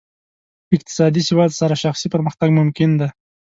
[0.75, 3.07] اقتصادي سواد سره شخصي پرمختګ ممکن دی.